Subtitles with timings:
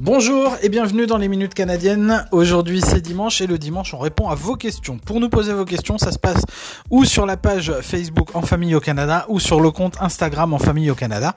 [0.00, 2.24] Bonjour et bienvenue dans les Minutes Canadiennes.
[2.30, 4.96] Aujourd'hui c'est dimanche et le dimanche on répond à vos questions.
[4.96, 6.44] Pour nous poser vos questions, ça se passe
[6.88, 10.60] ou sur la page Facebook En Famille au Canada ou sur le compte Instagram En
[10.60, 11.34] Famille au Canada.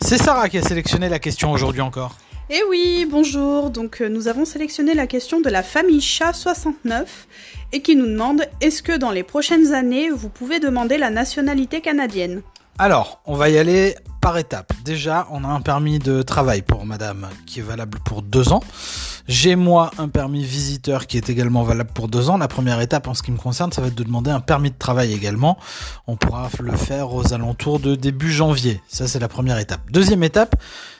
[0.00, 2.14] C'est Sarah qui a sélectionné la question aujourd'hui encore.
[2.50, 3.70] Eh oui, bonjour.
[3.70, 7.26] Donc euh, nous avons sélectionné la question de la famille chat 69
[7.72, 11.80] et qui nous demande est-ce que dans les prochaines années vous pouvez demander la nationalité
[11.80, 12.42] canadienne?
[12.78, 14.72] Alors, on va y aller par étapes.
[14.84, 18.60] Déjà, on a un permis de travail pour madame qui est valable pour deux ans.
[19.28, 22.36] J'ai moi un permis visiteur qui est également valable pour deux ans.
[22.36, 24.70] La première étape en ce qui me concerne, ça va être de demander un permis
[24.70, 25.56] de travail également.
[26.06, 28.82] On pourra le faire aux alentours de début janvier.
[28.88, 29.80] Ça, c'est la première étape.
[29.92, 30.56] Deuxième étape,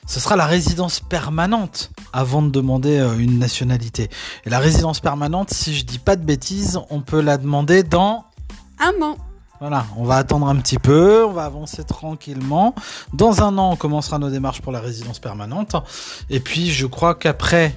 [0.07, 4.09] ce sera la résidence permanente avant de demander euh, une nationalité.
[4.45, 8.25] Et la résidence permanente, si je dis pas de bêtises, on peut la demander dans
[8.79, 9.17] Un an.
[9.59, 12.75] Voilà, on va attendre un petit peu, on va avancer tranquillement.
[13.13, 15.75] Dans un an, on commencera nos démarches pour la résidence permanente.
[16.29, 17.75] Et puis, je crois qu'après,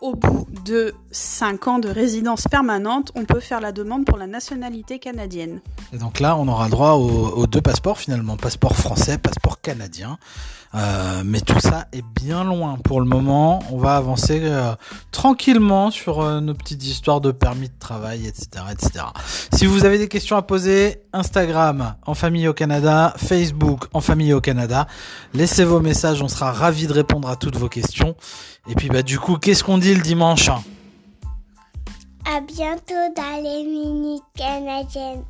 [0.00, 4.26] Au bout de 5 ans de résidence permanente, on peut faire la demande pour la
[4.26, 5.60] nationalité canadienne.
[5.92, 10.18] et donc là, on aura droit aux, deux passeports finalement, passeport français, passeport canadien.
[10.74, 13.62] Euh, mais tout ça est bien loin pour le moment.
[13.70, 14.74] On va avancer euh,
[15.12, 19.06] tranquillement sur euh, nos petites histoires de permis de travail, etc., etc.
[19.54, 24.34] Si vous avez des questions à poser, Instagram en famille au Canada, Facebook en famille
[24.34, 24.86] au Canada,
[25.32, 28.14] laissez vos messages, on sera ravis de répondre à toutes vos questions.
[28.68, 30.50] Et puis bah du coup, qu'est-ce qu'on dit le dimanche?
[32.30, 35.24] À bientôt dans les minutes canadiennes.